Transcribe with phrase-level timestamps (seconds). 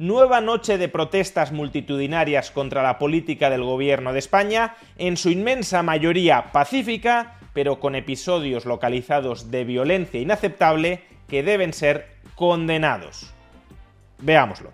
[0.00, 5.82] Nueva noche de protestas multitudinarias contra la política del gobierno de España, en su inmensa
[5.82, 13.34] mayoría pacífica, pero con episodios localizados de violencia inaceptable que deben ser condenados.
[14.20, 14.72] Veámoslo.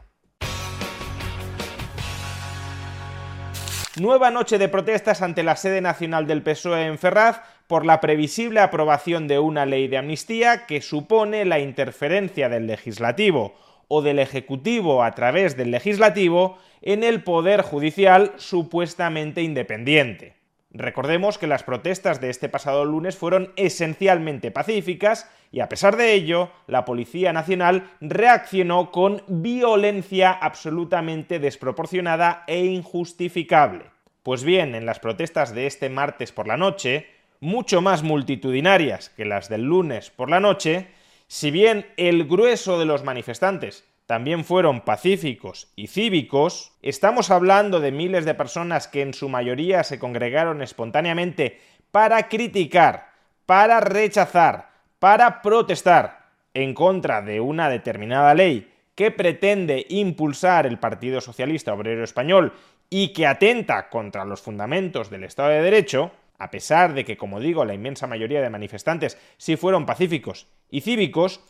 [3.98, 8.60] Nueva noche de protestas ante la sede nacional del PSOE en Ferraz por la previsible
[8.60, 13.56] aprobación de una ley de amnistía que supone la interferencia del legislativo
[13.88, 20.36] o del ejecutivo a través del legislativo en el poder judicial supuestamente independiente.
[20.70, 26.12] Recordemos que las protestas de este pasado lunes fueron esencialmente pacíficas y a pesar de
[26.12, 33.84] ello, la Policía Nacional reaccionó con violencia absolutamente desproporcionada e injustificable.
[34.22, 37.06] Pues bien, en las protestas de este martes por la noche,
[37.40, 40.88] mucho más multitudinarias que las del lunes por la noche,
[41.28, 47.90] si bien el grueso de los manifestantes también fueron pacíficos y cívicos, estamos hablando de
[47.90, 51.60] miles de personas que en su mayoría se congregaron espontáneamente
[51.90, 53.08] para criticar,
[53.46, 61.20] para rechazar, para protestar en contra de una determinada ley que pretende impulsar el Partido
[61.20, 62.52] Socialista Obrero Español
[62.88, 67.40] y que atenta contra los fundamentos del Estado de Derecho, a pesar de que, como
[67.40, 71.40] digo, la inmensa mayoría de manifestantes sí fueron pacíficos y cívicos,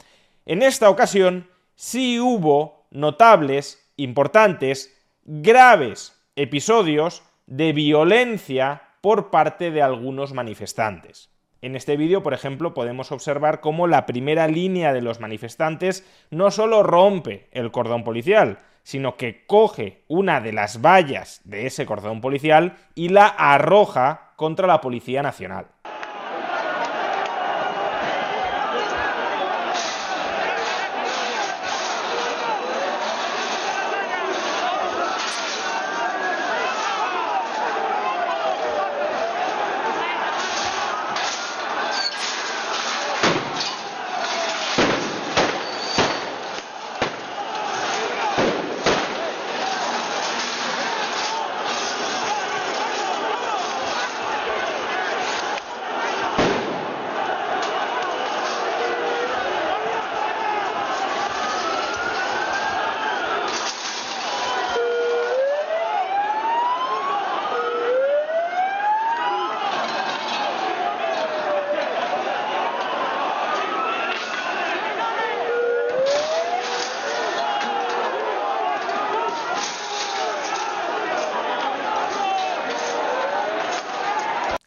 [0.44, 10.32] en esta ocasión sí hubo notables, importantes, graves episodios de violencia por parte de algunos
[10.32, 11.30] manifestantes.
[11.62, 16.50] En este vídeo, por ejemplo, podemos observar cómo la primera línea de los manifestantes no
[16.50, 22.20] solo rompe el cordón policial, sino que coge una de las vallas de ese cordón
[22.20, 25.66] policial y la arroja contra la Policía Nacional.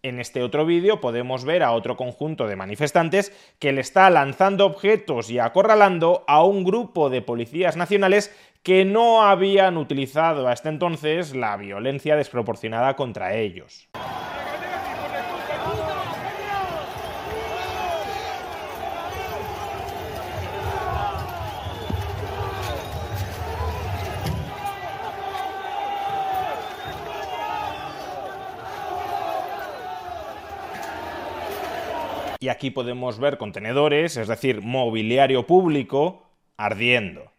[0.10, 4.66] En este otro vídeo podemos ver a otro conjunto de manifestantes que le está lanzando
[4.66, 11.36] objetos y acorralando a un grupo de policías nacionales que no habían utilizado hasta entonces
[11.36, 13.88] la violencia desproporcionada contra ellos.
[32.42, 37.34] Y aquí podemos ver contenedores, es decir, mobiliario público, ardiendo.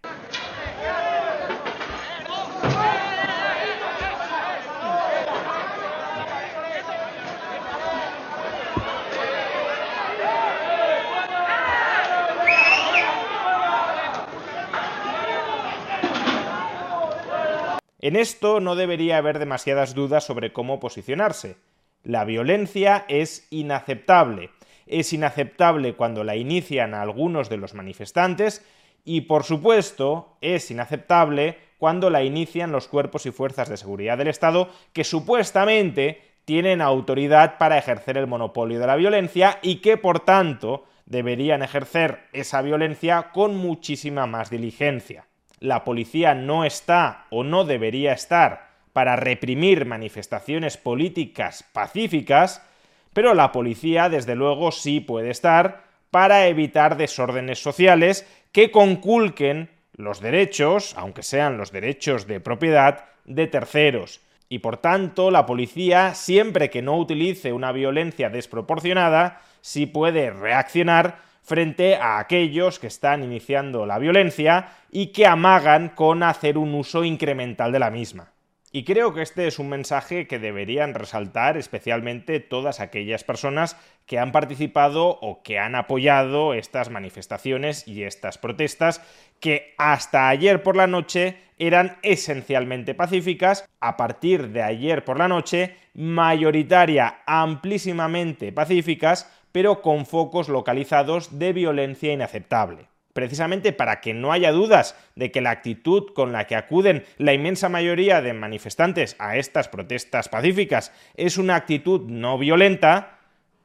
[18.03, 21.57] En esto no debería haber demasiadas dudas sobre cómo posicionarse.
[22.03, 24.51] La violencia es inaceptable.
[24.91, 28.67] Es inaceptable cuando la inician algunos de los manifestantes
[29.05, 34.29] y, por supuesto, es inaceptable cuando la inician los cuerpos y fuerzas de seguridad del
[34.29, 40.21] Estado que supuestamente tienen autoridad para ejercer el monopolio de la violencia y que, por
[40.21, 45.27] tanto, deberían ejercer esa violencia con muchísima más diligencia.
[45.61, 52.67] La policía no está o no debería estar para reprimir manifestaciones políticas pacíficas,
[53.13, 60.21] pero la policía desde luego sí puede estar para evitar desórdenes sociales que conculquen los
[60.21, 64.21] derechos, aunque sean los derechos de propiedad, de terceros.
[64.49, 71.19] Y por tanto, la policía, siempre que no utilice una violencia desproporcionada, sí puede reaccionar
[71.43, 77.05] frente a aquellos que están iniciando la violencia y que amagan con hacer un uso
[77.05, 78.33] incremental de la misma.
[78.73, 83.77] Y creo que este es un mensaje que deberían resaltar especialmente todas aquellas personas
[84.07, 89.03] que han participado o que han apoyado estas manifestaciones y estas protestas
[89.41, 95.27] que hasta ayer por la noche eran esencialmente pacíficas, a partir de ayer por la
[95.27, 104.33] noche mayoritaria, amplísimamente pacíficas, pero con focos localizados de violencia inaceptable precisamente para que no
[104.33, 109.17] haya dudas de que la actitud con la que acuden la inmensa mayoría de manifestantes
[109.19, 113.19] a estas protestas pacíficas es una actitud no violenta,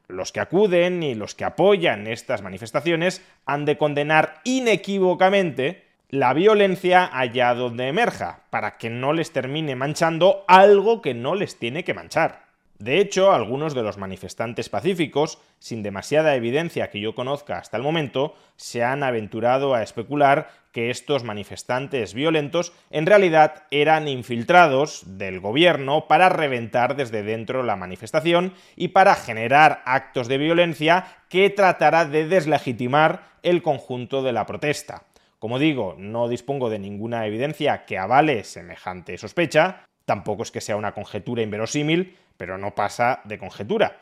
[0.08, 7.10] los que acuden y los que apoyan estas manifestaciones han de condenar inequívocamente la violencia
[7.12, 11.94] allá donde emerja, para que no les termine manchando algo que no les tiene que
[11.94, 12.45] manchar.
[12.78, 17.84] De hecho, algunos de los manifestantes pacíficos, sin demasiada evidencia que yo conozca hasta el
[17.84, 25.40] momento, se han aventurado a especular que estos manifestantes violentos en realidad eran infiltrados del
[25.40, 32.04] gobierno para reventar desde dentro la manifestación y para generar actos de violencia que tratará
[32.04, 35.04] de deslegitimar el conjunto de la protesta.
[35.40, 40.78] Como digo, no dispongo de ninguna evidencia que avale semejante sospecha, tampoco es que sea
[40.78, 43.98] una conjetura inverosímil, pero no pasa de conjetura.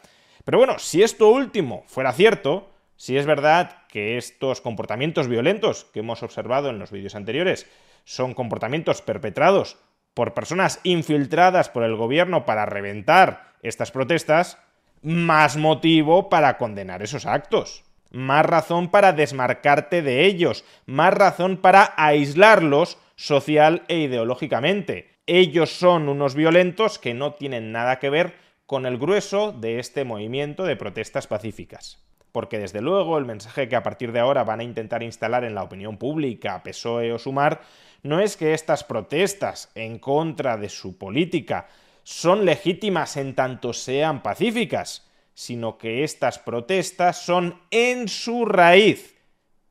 [0.46, 6.00] Pero bueno, si esto último fuera cierto, si es verdad que estos comportamientos violentos que
[6.02, 7.68] hemos observado en los vídeos anteriores
[8.04, 9.78] son comportamientos perpetrados
[10.14, 14.58] por personas infiltradas por el gobierno para reventar estas protestas,
[15.02, 21.94] más motivo para condenar esos actos, más razón para desmarcarte de ellos, más razón para
[21.98, 28.36] aislarlos social e ideológicamente ellos son unos violentos que no tienen nada que ver
[28.66, 32.04] con el grueso de este movimiento de protestas pacíficas.
[32.32, 35.56] Porque desde luego el mensaje que a partir de ahora van a intentar instalar en
[35.56, 37.62] la opinión pública, PSOE o Sumar,
[38.02, 41.68] no es que estas protestas en contra de su política
[42.04, 49.16] son legítimas en tanto sean pacíficas, sino que estas protestas son en su raíz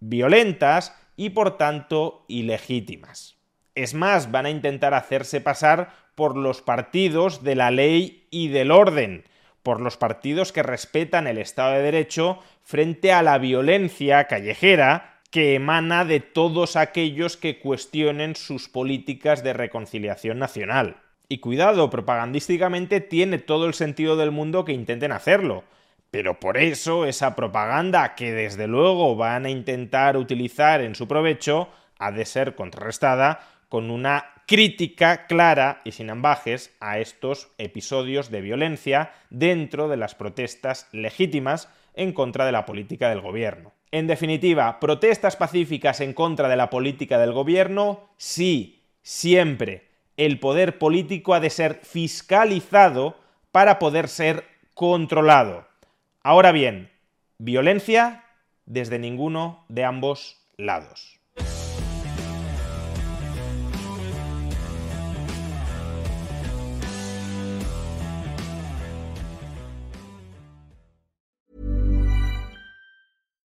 [0.00, 3.41] violentas y por tanto ilegítimas.
[3.74, 8.70] Es más, van a intentar hacerse pasar por los partidos de la ley y del
[8.70, 9.24] orden,
[9.62, 15.54] por los partidos que respetan el Estado de Derecho frente a la violencia callejera que
[15.54, 20.96] emana de todos aquellos que cuestionen sus políticas de reconciliación nacional.
[21.28, 25.64] Y cuidado, propagandísticamente tiene todo el sentido del mundo que intenten hacerlo.
[26.10, 31.70] Pero por eso esa propaganda que desde luego van a intentar utilizar en su provecho
[31.98, 33.40] ha de ser contrarrestada
[33.72, 40.14] con una crítica clara y sin ambajes a estos episodios de violencia dentro de las
[40.14, 43.72] protestas legítimas en contra de la política del gobierno.
[43.90, 49.88] En definitiva, protestas pacíficas en contra de la política del gobierno, sí, siempre.
[50.18, 53.16] El poder político ha de ser fiscalizado
[53.52, 55.66] para poder ser controlado.
[56.22, 56.90] Ahora bien,
[57.38, 58.26] violencia
[58.66, 61.21] desde ninguno de ambos lados.